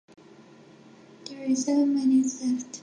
[1.27, 2.79] There is seven minutes left.